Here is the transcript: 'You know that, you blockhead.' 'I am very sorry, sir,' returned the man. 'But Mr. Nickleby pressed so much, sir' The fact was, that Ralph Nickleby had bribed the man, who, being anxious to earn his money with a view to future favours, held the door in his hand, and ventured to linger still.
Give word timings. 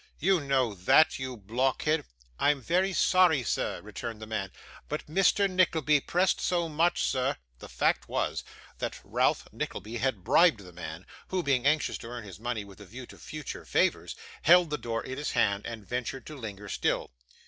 'You 0.17 0.39
know 0.39 0.73
that, 0.73 1.19
you 1.19 1.37
blockhead.' 1.37 2.05
'I 2.39 2.49
am 2.49 2.59
very 2.59 2.91
sorry, 2.91 3.43
sir,' 3.43 3.81
returned 3.83 4.19
the 4.19 4.25
man. 4.25 4.51
'But 4.89 5.05
Mr. 5.05 5.47
Nickleby 5.47 5.99
pressed 5.99 6.41
so 6.41 6.67
much, 6.67 7.03
sir' 7.03 7.35
The 7.59 7.69
fact 7.69 8.09
was, 8.09 8.43
that 8.79 8.99
Ralph 9.03 9.47
Nickleby 9.51 9.97
had 9.97 10.23
bribed 10.23 10.61
the 10.61 10.73
man, 10.73 11.05
who, 11.27 11.43
being 11.43 11.67
anxious 11.67 11.99
to 11.99 12.07
earn 12.07 12.23
his 12.23 12.39
money 12.39 12.65
with 12.65 12.81
a 12.81 12.85
view 12.87 13.05
to 13.05 13.17
future 13.19 13.63
favours, 13.63 14.15
held 14.41 14.71
the 14.71 14.79
door 14.79 15.03
in 15.05 15.19
his 15.19 15.33
hand, 15.33 15.67
and 15.67 15.85
ventured 15.85 16.25
to 16.25 16.35
linger 16.35 16.67
still. 16.67 17.11